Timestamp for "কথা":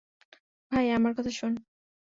1.17-1.31